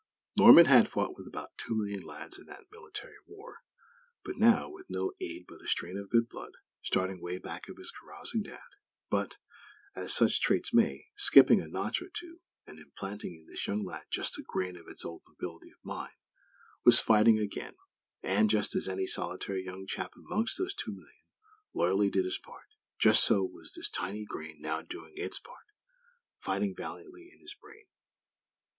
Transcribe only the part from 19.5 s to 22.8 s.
young chap amongst that two million loyally did his part,